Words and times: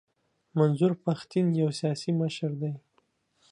منظور 0.57 0.91
پښتین 1.03 1.47
یو 1.61 1.69
سیاسي 1.79 2.11
مشر 2.21 2.51
دی. 2.61 2.71